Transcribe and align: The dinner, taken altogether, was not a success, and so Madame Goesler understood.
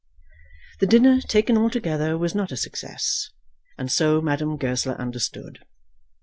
The 0.79 0.87
dinner, 0.87 1.21
taken 1.21 1.59
altogether, 1.59 2.17
was 2.17 2.33
not 2.33 2.51
a 2.51 2.57
success, 2.57 3.29
and 3.77 3.91
so 3.91 4.19
Madame 4.19 4.57
Goesler 4.57 4.97
understood. 4.99 5.59